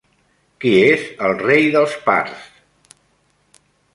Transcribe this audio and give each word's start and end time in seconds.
Qui 0.63 0.71
és 0.85 1.03
el 1.27 1.35
rei 1.41 1.69
dels 1.77 1.93
parts? 2.07 2.49